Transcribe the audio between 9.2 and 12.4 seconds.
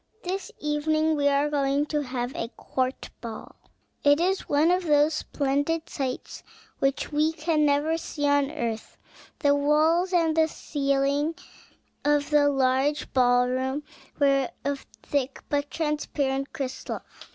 The walls and the ceiling of